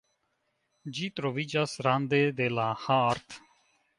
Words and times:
Ĝi 0.99 1.09
troviĝas 1.19 1.77
rande 1.87 2.21
de 2.41 2.49
la 2.59 2.67
Haardt. 2.87 3.39